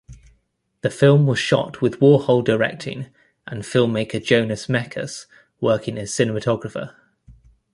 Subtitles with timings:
[0.81, 3.09] The film was shot with Warhol directing
[3.45, 5.27] and filmmaker Jonas Mekas
[5.59, 6.95] working as cinematographer.